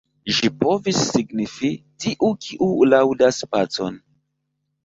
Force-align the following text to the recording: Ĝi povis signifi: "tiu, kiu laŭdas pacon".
Ĝi 0.35 0.47
povis 0.61 1.01
signifi: 1.09 1.71
"tiu, 2.05 2.31
kiu 2.47 2.71
laŭdas 2.95 3.41
pacon". 3.53 4.01